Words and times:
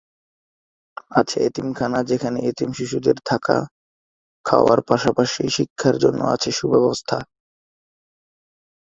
আছে 1.11 1.37
এতিমখানা, 1.47 1.99
যেখানে 2.03 2.39
এতিম 2.49 2.69
শিশুদের 2.73 3.17
থাকা 3.25 3.57
খাওয়ার 4.45 4.79
পাশাপাশি 4.89 5.43
শিক্ষার 5.57 5.95
জন্য 6.03 6.19
আছে 6.35 6.49
সুব্যবস্থা। 6.51 7.17